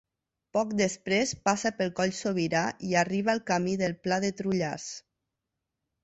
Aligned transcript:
Poc 0.55 0.69
després 0.77 1.33
passa 1.49 1.71
pel 1.81 1.91
Coll 1.99 2.13
Sobirà, 2.19 2.63
i 2.91 2.95
arriba 3.01 3.31
al 3.37 3.41
camí 3.51 3.75
del 3.81 3.93
Pla 4.07 4.17
de 4.25 4.33
Trullars. 4.39 4.87